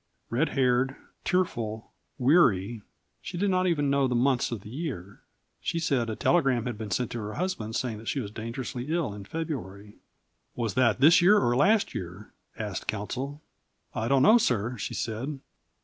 Red 0.31 0.49
haired, 0.49 0.95
tearful, 1.23 1.91
weary, 2.17 2.81
she 3.21 3.37
did 3.37 3.51
not 3.51 3.67
even 3.67 3.91
know 3.91 4.07
the 4.07 4.15
months 4.15 4.51
of 4.51 4.61
the 4.61 4.69
year. 4.71 5.21
She 5.61 5.77
said 5.77 6.09
a 6.09 6.15
telegram 6.15 6.65
had 6.65 6.75
been 6.75 6.89
sent 6.89 7.11
to 7.11 7.19
her 7.19 7.35
husband 7.35 7.75
saying 7.75 8.03
she 8.05 8.19
was 8.19 8.31
dangerously 8.31 8.85
ill 8.89 9.13
in 9.13 9.25
February. 9.25 9.97
"Was 10.55 10.73
that 10.73 11.01
this 11.01 11.21
year 11.21 11.37
or 11.37 11.55
last 11.55 11.93
year?" 11.93 12.33
asked 12.57 12.87
counsel. 12.87 13.43
"I 13.93 14.07
don't 14.07 14.23
know, 14.23 14.39
sir," 14.39 14.75
she 14.75 14.95
said. 14.95 15.39